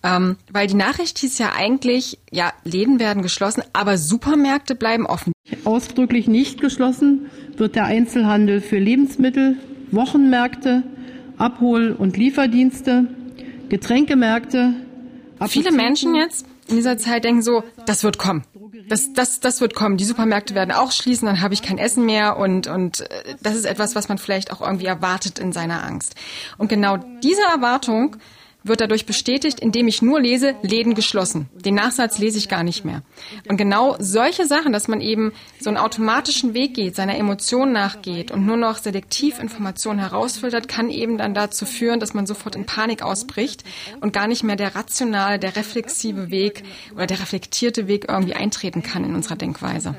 Ähm, 0.02 0.38
weil 0.50 0.66
die 0.66 0.74
Nachricht 0.74 1.18
hieß 1.18 1.36
ja 1.36 1.52
eigentlich, 1.54 2.18
ja, 2.30 2.54
Läden 2.64 3.00
werden 3.00 3.22
geschlossen, 3.22 3.62
aber 3.74 3.98
Supermärkte 3.98 4.74
bleiben 4.74 5.04
offen. 5.04 5.32
Ausdrücklich 5.64 6.28
nicht 6.28 6.60
geschlossen 6.60 7.30
wird 7.56 7.74
der 7.74 7.84
Einzelhandel 7.84 8.60
für 8.60 8.78
Lebensmittel, 8.78 9.56
Wochenmärkte, 9.90 10.82
Abhol- 11.38 11.92
und 11.92 12.16
Lieferdienste, 12.16 13.06
Getränkemärkte. 13.68 14.74
Viele 15.48 15.72
Menschen 15.72 16.14
jetzt 16.14 16.46
in 16.68 16.76
dieser 16.76 16.98
Zeit 16.98 17.24
denken 17.24 17.42
so, 17.42 17.64
das 17.86 18.04
wird 18.04 18.18
kommen. 18.18 18.44
Das, 18.88 19.12
das, 19.12 19.40
das 19.40 19.60
wird 19.60 19.74
kommen. 19.74 19.96
Die 19.96 20.04
Supermärkte 20.04 20.54
werden 20.54 20.72
auch 20.72 20.92
schließen, 20.92 21.26
dann 21.26 21.40
habe 21.40 21.54
ich 21.54 21.62
kein 21.62 21.78
Essen 21.78 22.06
mehr 22.06 22.38
und, 22.38 22.66
und 22.66 23.00
äh, 23.00 23.34
das 23.42 23.54
ist 23.54 23.64
etwas, 23.64 23.94
was 23.94 24.08
man 24.08 24.18
vielleicht 24.18 24.50
auch 24.50 24.60
irgendwie 24.60 24.86
erwartet 24.86 25.38
in 25.38 25.52
seiner 25.52 25.84
Angst. 25.84 26.14
Und 26.56 26.68
genau 26.68 26.98
diese 27.22 27.42
Erwartung 27.42 28.16
wird 28.68 28.80
dadurch 28.80 29.06
bestätigt, 29.06 29.60
indem 29.60 29.88
ich 29.88 30.02
nur 30.02 30.20
lese, 30.20 30.54
Läden 30.62 30.94
geschlossen. 30.94 31.48
Den 31.54 31.74
Nachsatz 31.74 32.18
lese 32.18 32.38
ich 32.38 32.48
gar 32.48 32.62
nicht 32.62 32.84
mehr. 32.84 33.02
Und 33.48 33.56
genau 33.56 33.96
solche 33.98 34.46
Sachen, 34.46 34.72
dass 34.72 34.88
man 34.88 35.00
eben 35.00 35.32
so 35.60 35.70
einen 35.70 35.76
automatischen 35.76 36.54
Weg 36.54 36.74
geht, 36.74 36.96
seiner 36.96 37.16
Emotion 37.16 37.72
nachgeht 37.72 38.30
und 38.30 38.46
nur 38.46 38.56
noch 38.56 38.78
selektiv 38.78 39.38
Informationen 39.38 39.98
herausfiltert, 39.98 40.68
kann 40.68 40.90
eben 40.90 41.18
dann 41.18 41.34
dazu 41.34 41.66
führen, 41.66 42.00
dass 42.00 42.14
man 42.14 42.26
sofort 42.26 42.56
in 42.56 42.66
Panik 42.66 43.02
ausbricht 43.02 43.64
und 44.00 44.12
gar 44.12 44.28
nicht 44.28 44.44
mehr 44.44 44.56
der 44.56 44.74
rationale, 44.74 45.38
der 45.38 45.56
reflexive 45.56 46.30
Weg 46.30 46.62
oder 46.94 47.06
der 47.06 47.20
reflektierte 47.20 47.88
Weg 47.88 48.06
irgendwie 48.08 48.34
eintreten 48.34 48.82
kann 48.82 49.04
in 49.04 49.14
unserer 49.14 49.36
Denkweise. 49.36 49.94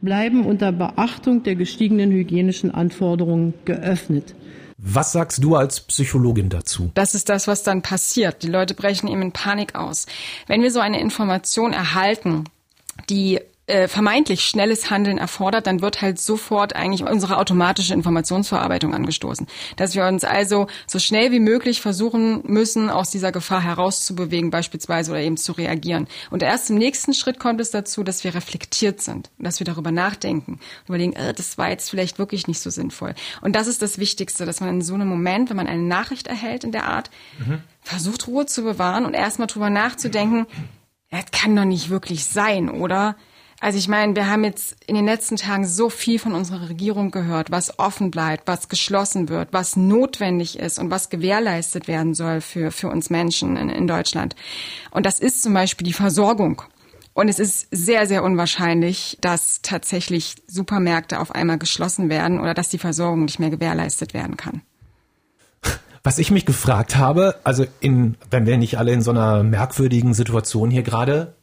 Bleiben 0.00 0.46
unter 0.46 0.70
Beachtung 0.70 1.42
der 1.42 1.56
gestiegenen 1.56 2.12
hygienischen 2.12 2.70
Anforderungen 2.70 3.54
geöffnet. 3.64 4.34
Was 4.78 5.12
sagst 5.12 5.42
du 5.42 5.56
als 5.56 5.80
Psychologin 5.80 6.50
dazu? 6.50 6.92
Das 6.94 7.14
ist 7.14 7.28
das, 7.28 7.48
was 7.48 7.64
dann 7.64 7.82
passiert. 7.82 8.44
Die 8.44 8.48
Leute 8.48 8.74
brechen 8.74 9.08
eben 9.08 9.22
in 9.22 9.32
Panik 9.32 9.74
aus. 9.74 10.06
Wenn 10.46 10.62
wir 10.62 10.70
so 10.70 10.78
eine 10.78 11.00
Information 11.00 11.72
erhalten, 11.72 12.44
die 13.10 13.40
äh, 13.68 13.88
vermeintlich 13.88 14.42
schnelles 14.42 14.90
Handeln 14.90 15.18
erfordert, 15.18 15.66
dann 15.66 15.80
wird 15.80 16.02
halt 16.02 16.20
sofort 16.20 16.74
eigentlich 16.74 17.08
unsere 17.08 17.38
automatische 17.38 17.94
Informationsverarbeitung 17.94 18.94
angestoßen. 18.94 19.46
Dass 19.76 19.94
wir 19.94 20.06
uns 20.06 20.24
also 20.24 20.66
so 20.86 20.98
schnell 20.98 21.32
wie 21.32 21.40
möglich 21.40 21.80
versuchen 21.80 22.42
müssen, 22.44 22.90
aus 22.90 23.10
dieser 23.10 23.32
Gefahr 23.32 23.62
herauszubewegen 23.62 24.50
beispielsweise 24.50 25.10
oder 25.10 25.20
eben 25.20 25.36
zu 25.36 25.52
reagieren. 25.52 26.08
Und 26.30 26.42
erst 26.42 26.70
im 26.70 26.76
nächsten 26.76 27.14
Schritt 27.14 27.38
kommt 27.38 27.60
es 27.60 27.70
dazu, 27.70 28.02
dass 28.02 28.24
wir 28.24 28.34
reflektiert 28.34 29.00
sind 29.00 29.30
dass 29.38 29.60
wir 29.60 29.64
darüber 29.64 29.90
nachdenken 29.90 30.60
überlegen, 30.86 31.14
äh, 31.14 31.32
das 31.34 31.58
war 31.58 31.70
jetzt 31.70 31.90
vielleicht 31.90 32.18
wirklich 32.18 32.46
nicht 32.48 32.60
so 32.60 32.70
sinnvoll. 32.70 33.14
Und 33.40 33.56
das 33.56 33.66
ist 33.66 33.82
das 33.82 33.98
Wichtigste, 33.98 34.46
dass 34.46 34.60
man 34.60 34.68
in 34.70 34.82
so 34.82 34.94
einem 34.94 35.08
Moment, 35.08 35.50
wenn 35.50 35.56
man 35.56 35.66
eine 35.66 35.82
Nachricht 35.82 36.26
erhält 36.26 36.64
in 36.64 36.72
der 36.72 36.84
Art, 36.84 37.10
mhm. 37.38 37.62
versucht 37.80 38.26
Ruhe 38.26 38.46
zu 38.46 38.62
bewahren 38.62 39.06
und 39.06 39.14
erstmal 39.14 39.46
drüber 39.46 39.70
nachzudenken, 39.70 40.46
das 41.10 41.30
kann 41.30 41.56
doch 41.56 41.64
nicht 41.64 41.88
wirklich 41.88 42.24
sein, 42.24 42.68
oder? 42.68 43.16
Also 43.60 43.76
ich 43.76 43.88
meine, 43.88 44.14
wir 44.14 44.30
haben 44.30 44.44
jetzt 44.44 44.76
in 44.86 44.94
den 44.94 45.04
letzten 45.04 45.34
Tagen 45.34 45.66
so 45.66 45.90
viel 45.90 46.20
von 46.20 46.32
unserer 46.32 46.68
Regierung 46.68 47.10
gehört, 47.10 47.50
was 47.50 47.78
offen 47.80 48.12
bleibt, 48.12 48.46
was 48.46 48.68
geschlossen 48.68 49.28
wird, 49.28 49.48
was 49.52 49.76
notwendig 49.76 50.58
ist 50.58 50.78
und 50.78 50.90
was 50.90 51.10
gewährleistet 51.10 51.88
werden 51.88 52.14
soll 52.14 52.40
für, 52.40 52.70
für 52.70 52.88
uns 52.88 53.10
Menschen 53.10 53.56
in, 53.56 53.68
in 53.68 53.88
Deutschland. 53.88 54.36
Und 54.92 55.06
das 55.06 55.18
ist 55.18 55.42
zum 55.42 55.54
Beispiel 55.54 55.84
die 55.84 55.92
Versorgung. 55.92 56.62
Und 57.14 57.28
es 57.28 57.40
ist 57.40 57.66
sehr, 57.72 58.06
sehr 58.06 58.22
unwahrscheinlich, 58.22 59.18
dass 59.20 59.60
tatsächlich 59.62 60.36
Supermärkte 60.46 61.18
auf 61.18 61.34
einmal 61.34 61.58
geschlossen 61.58 62.10
werden 62.10 62.38
oder 62.38 62.54
dass 62.54 62.68
die 62.68 62.78
Versorgung 62.78 63.24
nicht 63.24 63.40
mehr 63.40 63.50
gewährleistet 63.50 64.14
werden 64.14 64.36
kann. 64.36 64.62
Was 66.04 66.20
ich 66.20 66.30
mich 66.30 66.46
gefragt 66.46 66.94
habe, 66.94 67.34
also 67.42 67.66
in, 67.80 68.16
wenn 68.30 68.46
wir 68.46 68.56
nicht 68.56 68.78
alle 68.78 68.92
in 68.92 69.02
so 69.02 69.10
einer 69.10 69.42
merkwürdigen 69.42 70.14
Situation 70.14 70.70
hier 70.70 70.84
gerade 70.84 71.34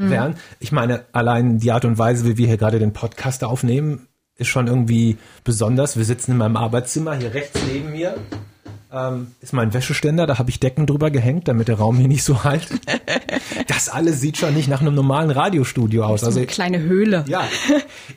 hm. 0.00 0.10
wären, 0.10 0.34
ich 0.58 0.72
meine, 0.72 1.04
allein 1.12 1.58
die 1.58 1.72
Art 1.72 1.84
und 1.84 1.98
Weise, 1.98 2.26
wie 2.26 2.36
wir 2.36 2.46
hier 2.46 2.56
gerade 2.56 2.78
den 2.78 2.92
Podcast 2.92 3.44
aufnehmen, 3.44 4.06
ist 4.36 4.48
schon 4.48 4.66
irgendwie 4.66 5.18
besonders. 5.44 5.96
Wir 5.96 6.04
sitzen 6.04 6.32
in 6.32 6.38
meinem 6.38 6.56
Arbeitszimmer, 6.56 7.14
hier 7.14 7.34
rechts 7.34 7.60
neben 7.70 7.92
mir 7.92 8.16
ähm, 8.92 9.28
ist 9.40 9.52
mein 9.52 9.72
Wäscheständer, 9.72 10.26
da 10.26 10.38
habe 10.38 10.50
ich 10.50 10.58
Decken 10.58 10.86
drüber 10.86 11.10
gehängt, 11.10 11.48
damit 11.48 11.68
der 11.68 11.78
Raum 11.78 11.96
hier 11.96 12.08
nicht 12.08 12.24
so 12.24 12.44
halt. 12.44 12.68
Das 13.66 13.88
alles 13.88 14.20
sieht 14.20 14.36
schon 14.36 14.54
nicht 14.54 14.68
nach 14.68 14.80
einem 14.80 14.94
normalen 14.94 15.30
Radiostudio 15.30 16.04
aus. 16.04 16.24
Also 16.24 16.38
eine 16.38 16.46
kleine 16.46 16.80
Höhle. 16.80 17.24
Ja. 17.28 17.44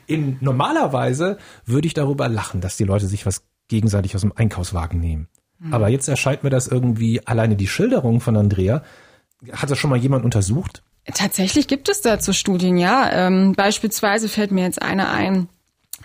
In 0.06 0.36
normalerweise 0.40 1.38
würde 1.64 1.86
ich 1.86 1.94
darüber 1.94 2.28
lachen, 2.28 2.60
dass 2.60 2.76
die 2.76 2.84
Leute 2.84 3.06
sich 3.06 3.24
was 3.24 3.44
gegenseitig 3.68 4.14
aus 4.14 4.22
dem 4.22 4.32
Einkaufswagen 4.34 5.00
nehmen. 5.00 5.28
Mhm. 5.58 5.72
Aber 5.72 5.88
jetzt 5.88 6.08
erscheint 6.08 6.44
mir 6.44 6.50
das 6.50 6.66
irgendwie 6.66 7.26
alleine 7.26 7.56
die 7.56 7.68
Schilderung 7.68 8.20
von 8.20 8.36
Andrea. 8.36 8.82
Hat 9.52 9.70
das 9.70 9.78
schon 9.78 9.90
mal 9.90 9.98
jemand 9.98 10.24
untersucht? 10.24 10.82
Tatsächlich 11.12 11.68
gibt 11.68 11.88
es 11.88 12.00
dazu 12.00 12.32
Studien, 12.32 12.78
ja. 12.78 13.10
Ähm, 13.12 13.52
beispielsweise 13.52 14.28
fällt 14.28 14.52
mir 14.52 14.64
jetzt 14.64 14.80
eine 14.80 15.10
ein, 15.10 15.48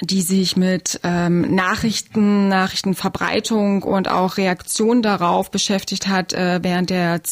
die 0.01 0.21
sich 0.21 0.57
mit 0.57 0.99
ähm, 1.03 1.55
Nachrichten, 1.55 2.49
Nachrichtenverbreitung 2.49 3.83
und 3.83 4.09
auch 4.09 4.37
Reaktion 4.37 5.01
darauf 5.01 5.51
beschäftigt 5.51 6.07
hat 6.07 6.33
äh, 6.33 6.59
während 6.61 6.89
der 6.89 7.23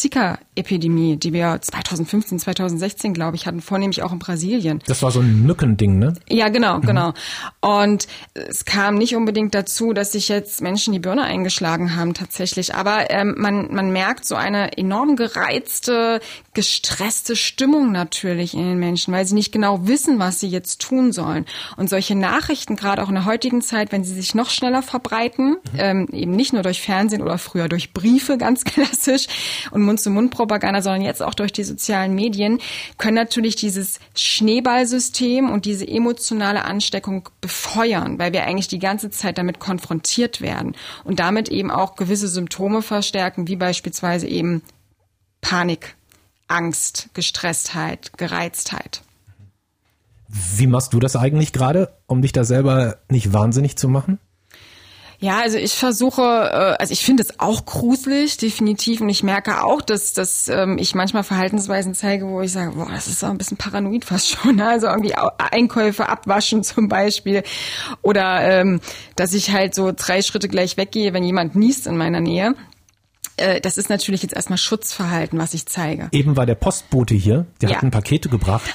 Zika-Epidemie, 0.57 1.17
die 1.17 1.33
wir 1.33 1.59
2015, 1.61 2.39
2016, 2.39 3.13
glaube 3.13 3.35
ich, 3.35 3.47
hatten, 3.47 3.61
vornehmlich 3.61 4.03
auch 4.03 4.11
in 4.11 4.19
Brasilien. 4.19 4.81
Das 4.87 5.01
war 5.01 5.11
so 5.11 5.19
ein 5.19 5.43
Mückending, 5.43 5.99
ne? 5.99 6.13
Ja, 6.29 6.49
genau, 6.49 6.77
mhm. 6.77 6.81
genau. 6.81 7.13
Und 7.61 8.07
es 8.33 8.65
kam 8.65 8.95
nicht 8.95 9.15
unbedingt 9.15 9.53
dazu, 9.53 9.93
dass 9.93 10.11
sich 10.11 10.29
jetzt 10.29 10.61
Menschen 10.61 10.93
die 10.93 10.99
Birne 10.99 11.23
eingeschlagen 11.23 11.95
haben, 11.95 12.13
tatsächlich. 12.13 12.75
Aber 12.75 13.09
ähm, 13.09 13.35
man, 13.37 13.73
man 13.73 13.91
merkt 13.91 14.25
so 14.25 14.35
eine 14.35 14.77
enorm 14.77 15.15
gereizte, 15.15 16.19
gestresste 16.53 17.35
Stimmung 17.35 17.91
natürlich 17.91 18.53
in 18.53 18.67
den 18.67 18.79
Menschen, 18.79 19.13
weil 19.13 19.25
sie 19.25 19.35
nicht 19.35 19.51
genau 19.51 19.87
wissen, 19.87 20.19
was 20.19 20.39
sie 20.39 20.47
jetzt 20.47 20.81
tun 20.81 21.11
sollen. 21.11 21.45
Und 21.77 21.89
solche 21.89 22.15
Nachrichten 22.15 22.37
Nachrichten, 22.47 22.75
gerade 22.75 23.03
auch 23.03 23.09
in 23.09 23.15
der 23.15 23.25
heutigen 23.25 23.61
Zeit, 23.61 23.91
wenn 23.91 24.03
sie 24.03 24.13
sich 24.13 24.35
noch 24.35 24.49
schneller 24.49 24.81
verbreiten, 24.81 25.57
mhm. 25.73 25.79
ähm, 25.79 26.07
eben 26.11 26.31
nicht 26.31 26.53
nur 26.53 26.63
durch 26.63 26.81
Fernsehen 26.81 27.21
oder 27.21 27.37
früher 27.37 27.67
durch 27.67 27.93
Briefe, 27.93 28.37
ganz 28.37 28.63
klassisch, 28.63 29.27
und 29.71 29.81
Mund-zu-Mund-Propaganda, 29.81 30.46
sondern 30.81 31.01
jetzt 31.01 31.21
auch 31.21 31.33
durch 31.33 31.51
die 31.51 31.63
sozialen 31.63 32.15
Medien, 32.15 32.59
können 32.97 33.15
natürlich 33.15 33.55
dieses 33.55 33.99
Schneeballsystem 34.15 35.49
und 35.49 35.65
diese 35.65 35.87
emotionale 35.87 36.65
Ansteckung 36.65 37.29
befeuern, 37.41 38.19
weil 38.19 38.33
wir 38.33 38.43
eigentlich 38.45 38.67
die 38.67 38.79
ganze 38.79 39.09
Zeit 39.09 39.37
damit 39.37 39.59
konfrontiert 39.59 40.41
werden 40.41 40.75
und 41.03 41.19
damit 41.19 41.49
eben 41.49 41.71
auch 41.71 41.95
gewisse 41.95 42.27
Symptome 42.27 42.81
verstärken, 42.81 43.47
wie 43.47 43.55
beispielsweise 43.55 44.27
eben 44.27 44.61
Panik, 45.41 45.95
Angst, 46.47 47.09
Gestresstheit, 47.13 48.11
Gereiztheit. 48.17 49.01
Wie 50.27 50.67
machst 50.67 50.93
du 50.93 50.99
das 50.99 51.15
eigentlich 51.15 51.53
gerade, 51.53 51.93
um 52.05 52.21
dich 52.21 52.33
da 52.33 52.43
selber 52.43 52.97
nicht 53.09 53.31
wahnsinnig 53.31 53.77
zu 53.77 53.87
machen? 53.87 54.19
Ja, 55.19 55.39
also 55.39 55.57
ich 55.57 55.73
versuche, 55.73 56.21
äh, 56.21 56.75
also 56.79 56.93
ich 56.93 57.03
finde 57.03 57.23
es 57.23 57.39
auch 57.39 57.65
gruselig, 57.65 58.37
definitiv. 58.37 59.01
Und 59.01 59.09
ich 59.09 59.23
merke 59.23 59.63
auch, 59.63 59.81
dass, 59.81 60.13
dass 60.13 60.47
ähm, 60.47 60.77
ich 60.77 60.93
manchmal 60.93 61.23
Verhaltensweisen 61.23 61.95
zeige, 61.95 62.27
wo 62.27 62.41
ich 62.41 62.51
sage, 62.51 62.73
boah, 62.73 62.87
das 62.91 63.07
ist 63.07 63.23
auch 63.23 63.29
ein 63.29 63.37
bisschen 63.37 63.57
paranoid 63.57 64.05
fast 64.05 64.29
schon. 64.29 64.61
Also 64.67 64.87
irgendwie 64.87 65.15
Einkäufe 65.15 66.09
abwaschen 66.09 66.63
zum 66.63 66.87
Beispiel. 66.87 67.43
Oder 68.01 68.41
ähm, 68.41 68.81
dass 69.15 69.33
ich 69.33 69.51
halt 69.51 69.73
so 69.73 69.91
drei 69.95 70.21
Schritte 70.21 70.49
gleich 70.49 70.77
weggehe, 70.77 71.13
wenn 71.13 71.23
jemand 71.23 71.55
niest 71.55 71.87
in 71.87 71.97
meiner 71.97 72.19
Nähe. 72.19 72.53
Äh, 73.37 73.61
das 73.61 73.77
ist 73.77 73.89
natürlich 73.89 74.23
jetzt 74.23 74.35
erstmal 74.35 74.57
Schutzverhalten, 74.57 75.39
was 75.39 75.53
ich 75.53 75.65
zeige. 75.67 76.09
Eben 76.11 76.35
war 76.35 76.45
der 76.45 76.55
Postbote 76.55 77.15
hier, 77.15 77.45
der 77.61 77.69
ja. 77.69 77.75
hat 77.77 77.83
ein 77.83 77.91
Pakete 77.91 78.29
gebracht. 78.29 78.73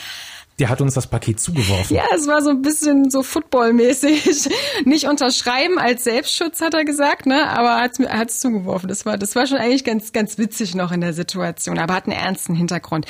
Der 0.58 0.68
hat 0.68 0.80
uns 0.80 0.94
das 0.94 1.06
Paket 1.06 1.40
zugeworfen. 1.40 1.96
Ja, 1.96 2.04
es 2.14 2.26
war 2.26 2.42
so 2.42 2.50
ein 2.50 2.62
bisschen 2.62 3.10
so 3.10 3.22
footballmäßig. 3.22 4.50
Nicht 4.84 5.06
unterschreiben 5.06 5.78
als 5.78 6.04
Selbstschutz, 6.04 6.60
hat 6.60 6.74
er 6.74 6.84
gesagt, 6.84 7.26
ne? 7.26 7.48
Aber 7.48 7.88
er 7.98 8.18
hat 8.18 8.30
es 8.30 8.40
zugeworfen. 8.40 8.88
Das 8.88 9.06
war, 9.06 9.16
das 9.16 9.34
war 9.34 9.46
schon 9.46 9.58
eigentlich 9.58 9.84
ganz, 9.84 10.12
ganz 10.12 10.38
witzig 10.38 10.74
noch 10.74 10.92
in 10.92 11.00
der 11.00 11.14
Situation, 11.14 11.78
aber 11.78 11.94
hat 11.94 12.04
einen 12.06 12.16
ernsten 12.16 12.54
Hintergrund. 12.54 13.06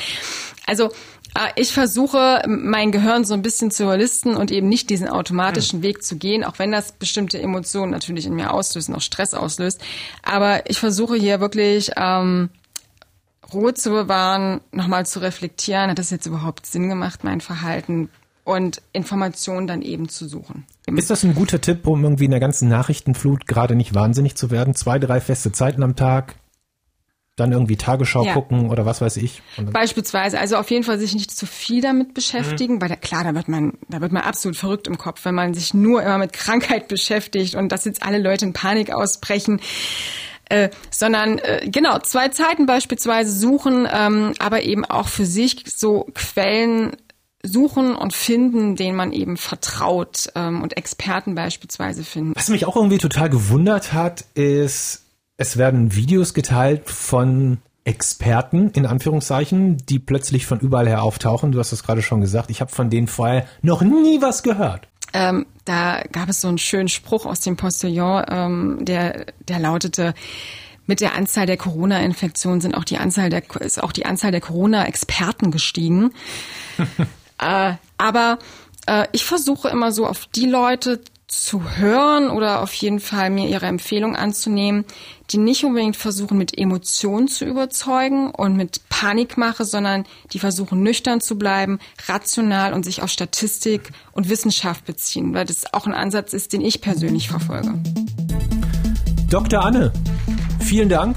Also 0.67 0.91
äh, 1.35 1.49
ich 1.57 1.73
versuche, 1.73 2.43
mein 2.47 2.93
Gehirn 2.93 3.25
so 3.25 3.35
ein 3.35 3.43
bisschen 3.43 3.71
zu 3.71 3.85
überlisten 3.85 4.37
und 4.37 4.51
eben 4.51 4.69
nicht 4.69 4.91
diesen 4.91 5.09
automatischen 5.09 5.81
mhm. 5.81 5.85
Weg 5.85 6.03
zu 6.03 6.17
gehen, 6.17 6.45
auch 6.45 6.59
wenn 6.59 6.73
das 6.73 6.93
bestimmte 6.93 7.41
Emotionen 7.41 7.91
natürlich 7.91 8.27
in 8.27 8.35
mir 8.35 8.53
auslöst, 8.53 8.93
auch 8.93 9.01
Stress 9.01 9.35
auslöst. 9.35 9.81
Aber 10.23 10.69
ich 10.71 10.79
versuche 10.79 11.17
hier 11.17 11.41
wirklich 11.41 11.93
ähm, 11.97 12.51
Ruhe 13.53 13.75
zu 13.75 13.91
bewahren, 13.91 14.61
nochmal 14.71 15.07
zu 15.07 15.21
reflektieren, 15.21 15.91
hat 15.91 15.99
das 15.99 16.11
jetzt 16.11 16.27
überhaupt 16.27 16.67
Sinn 16.67 16.89
gemacht, 16.89 17.25
mein 17.25 17.41
Verhalten 17.41 18.09
und 18.45 18.83
Informationen 18.93 19.67
dann 19.67 19.83
eben 19.83 20.09
zu 20.09 20.27
suchen. 20.27 20.65
Ist 20.87 21.11
das 21.11 21.25
ein 21.25 21.35
guter 21.35 21.61
Tipp, 21.61 21.87
um 21.87 22.03
irgendwie 22.03 22.25
in 22.25 22.31
der 22.31 22.41
ganzen 22.41 22.69
Nachrichtenflut 22.69 23.47
gerade 23.47 23.77
nicht 23.77 23.95
wahnsinnig 23.95 24.37
zu 24.37 24.51
werden? 24.51 24.75
Zwei, 24.75 24.99
drei 24.99 25.21
feste 25.21 25.53
Zeiten 25.53 25.83
am 25.83 25.97
Tag, 25.97 26.35
dann 27.37 27.53
irgendwie 27.53 27.77
Tagesschau 27.77 28.25
ja. 28.25 28.35
gucken 28.35 28.69
oder 28.71 28.85
was 28.85 29.01
weiß 29.01 29.17
ich. 29.17 29.43
Beispielsweise, 29.73 30.39
also 30.39 30.57
auf 30.57 30.71
jeden 30.71 30.85
Fall 30.85 30.99
sich 30.99 31.15
nicht 31.15 31.31
zu 31.31 31.47
viel 31.47 31.81
damit 31.81 32.15
beschäftigen, 32.15 32.75
mhm. 32.75 32.81
weil 32.83 32.89
da, 32.91 32.97
klar, 32.97 33.25
da 33.25 33.35
wird 33.35 33.49
man, 33.49 33.79
da 33.89 34.01
wird 34.01 34.13
man 34.13 34.23
absolut 34.23 34.57
verrückt 34.57 34.87
im 34.87 34.99
Kopf, 34.99 35.25
wenn 35.25 35.35
man 35.35 35.55
sich 35.55 35.73
nur 35.73 36.03
immer 36.03 36.19
mit 36.19 36.33
Krankheit 36.33 36.89
beschäftigt 36.89 37.55
und 37.55 37.71
dass 37.71 37.85
jetzt 37.85 38.03
alle 38.03 38.19
Leute 38.19 38.45
in 38.45 38.53
Panik 38.53 38.93
ausbrechen. 38.93 39.61
Äh, 40.53 40.69
sondern 40.91 41.39
äh, 41.39 41.67
genau 41.67 41.99
zwei 42.01 42.29
Zeiten 42.29 42.67
beispielsweise 42.67 43.33
suchen, 43.33 43.89
ähm, 43.91 44.35
aber 44.39 44.63
eben 44.65 44.85
auch 44.85 45.09
für 45.09 45.25
sich 45.25 45.65
so 45.67 46.07
Quellen 46.13 46.93
suchen 47.43 47.97
und 47.97 48.13
finden, 48.13 48.77
denen 48.77 48.95
man 48.95 49.15
eben 49.15 49.39
vertraut 49.39 50.29
ähm, 50.35 50.63
und 50.63 50.77
Experten 50.77 51.35
beispielsweise 51.35 52.05
finden. 52.05 52.35
Was 52.37 52.51
mich 52.51 52.67
auch 52.67 52.77
irgendwie 52.77 52.99
total 52.99 53.31
gewundert 53.31 53.95
hat, 53.95 54.27
ist, 54.35 55.07
es 55.39 55.57
werden 55.57 55.95
Videos 55.95 56.35
geteilt 56.35 56.91
von 56.91 57.57
Experten 57.85 58.73
in 58.73 58.85
Anführungszeichen, 58.85 59.79
die 59.79 59.99
plötzlich 60.01 60.45
von 60.45 60.61
überall 60.61 60.87
her 60.87 61.03
auftauchen. 61.03 61.53
Du 61.53 61.61
hast 61.61 61.73
das 61.73 61.83
gerade 61.83 62.03
schon 62.03 62.21
gesagt. 62.21 62.51
Ich 62.51 62.61
habe 62.61 62.71
von 62.71 62.91
denen 62.91 63.07
vorher 63.07 63.47
noch 63.63 63.81
nie 63.81 64.21
was 64.21 64.43
gehört. 64.43 64.87
Ähm, 65.13 65.47
da 65.65 66.03
gab 66.11 66.29
es 66.29 66.41
so 66.41 66.49
einen 66.49 66.59
schönen 66.59 66.89
Spruch 66.89 67.27
aus 67.27 67.41
dem 67.41 67.57
Postillon, 67.57 68.25
ähm, 68.29 68.79
der, 68.85 69.27
der 69.49 69.59
lautete, 69.59 70.15
mit 70.87 71.01
der 71.01 71.15
Anzahl 71.15 71.47
der 71.47 71.57
Corona-Infektionen 71.57 72.61
sind 72.61 72.75
auch 72.75 72.85
die 72.85 72.99
Anzahl 72.99 73.31
der, 73.31 73.43
ist 73.61 73.83
auch 73.83 73.93
die 73.93 74.05
Anzahl 74.05 74.33
der 74.33 74.41
Corona-Experten 74.41 75.51
gestiegen. 75.51 76.13
äh, 77.39 77.75
aber 77.99 78.39
äh, 78.87 79.07
ich 79.13 79.25
versuche 79.25 79.69
immer 79.69 79.93
so 79.93 80.07
auf 80.07 80.27
die 80.27 80.47
Leute 80.47 81.01
zu 81.33 81.77
hören 81.77 82.29
oder 82.29 82.63
auf 82.63 82.75
jeden 82.75 83.01
Fall 83.01 83.31
mir 83.31 83.49
ihre 83.49 83.67
Empfehlung 83.67 84.15
anzunehmen, 84.15 84.85
die 85.31 85.39
nicht 85.39 85.65
unbedingt 85.65 85.97
versuchen, 85.97 86.37
mit 86.37 86.57
Emotionen 86.57 87.27
zu 87.27 87.47
überzeugen 87.47 88.31
und 88.31 88.55
mit 88.55 88.87
Panikmache, 88.91 89.65
sondern 89.65 90.05
die 90.33 90.39
versuchen, 90.39 90.83
nüchtern 90.83 91.23
zu 91.23 91.39
bleiben, 91.39 91.79
rational 92.07 92.75
und 92.75 92.85
sich 92.85 93.03
auf 93.03 93.09
Statistik 93.09 93.93
und 94.13 94.29
Wissenschaft 94.29 94.85
beziehen, 94.85 95.33
weil 95.33 95.47
das 95.47 95.73
auch 95.73 95.87
ein 95.87 95.95
Ansatz 95.95 96.35
ist, 96.35 96.53
den 96.53 96.61
ich 96.61 96.83
persönlich 96.83 97.29
verfolge. 97.29 97.75
Dr. 99.31 99.65
Anne, 99.65 99.91
vielen 100.61 100.91
Dank 100.91 101.17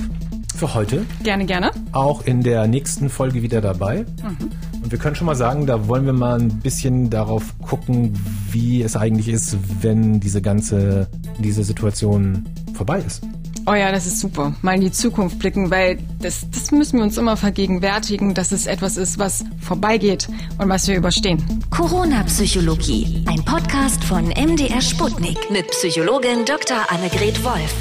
für 0.55 0.74
heute. 0.74 1.05
Gerne, 1.24 1.45
gerne. 1.45 1.72
Auch 1.91 2.25
in 2.25 2.41
der 2.41 2.67
nächsten 2.67 3.10
Folge 3.10 3.41
wieder 3.41 3.60
dabei. 3.60 4.05
Mhm. 4.24 4.51
Und 4.86 4.92
wir 4.92 5.00
können 5.00 5.15
schon 5.15 5.25
mal 5.25 5.36
sagen, 5.36 5.65
da 5.65 5.88
wollen 5.88 6.06
wir 6.06 6.13
mal 6.13 6.39
ein 6.39 6.60
bisschen 6.60 7.10
darauf 7.10 7.58
gucken, 7.60 8.13
wie 8.51 8.84
es 8.84 8.96
eigentlich 8.96 9.30
ist, 9.30 9.58
wenn 9.82 10.20
diese 10.20 10.44
ganze, 10.44 11.08
diese 11.39 11.63
Situation 11.63 12.46
vorbei 12.75 13.00
ist. 13.00 13.24
Oh 13.65 13.74
ja, 13.74 13.92
das 13.92 14.06
ist 14.06 14.20
super. 14.20 14.54
Mal 14.62 14.75
in 14.75 14.82
die 14.82 14.92
Zukunft 14.92 15.39
blicken, 15.39 15.72
weil 15.72 15.98
das, 16.20 16.48
das 16.51 16.70
müssen 16.70 16.98
wir 16.98 17.04
uns 17.04 17.18
immer 17.18 17.36
vergegenwärtigen, 17.36 18.36
dass 18.36 18.51
es 18.51 18.68
etwas 18.68 18.96
ist, 18.96 19.18
was 19.18 19.44
vorbeigeht 19.60 20.27
und 20.60 20.70
was 20.70 20.88
wir 20.88 20.96
überstehen. 20.96 21.44
Corona-Psychologie. 21.72 23.25
Ein 23.25 23.44
Podcast 23.44 24.04
von 24.04 24.27
MDR 24.27 24.82
Sputnik 24.82 25.50
mit 25.50 25.68
Psychologin 25.72 26.46
Dr. 26.46 26.77
Annegret 26.92 27.44
Wolf. 27.44 27.74